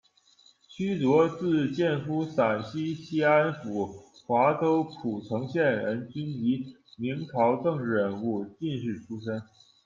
[0.67, 3.85] 屈灼，字见夫，陕西西安府
[4.25, 9.43] 华州蒲城县人，军籍，明朝政治人物、进士出身。